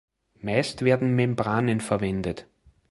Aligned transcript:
Meist 0.39 0.81
werden 0.83 1.15
Membranen 1.15 1.79
verwendet. 1.79 2.47